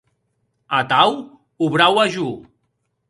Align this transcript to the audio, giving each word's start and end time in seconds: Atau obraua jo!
Atau 0.79 1.09
obraua 1.65 2.07
jo! 2.13 2.29